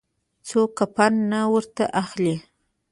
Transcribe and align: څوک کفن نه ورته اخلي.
څوک 0.47 0.69
کفن 0.77 1.13
نه 1.31 1.41
ورته 1.53 1.83
اخلي. 2.01 2.35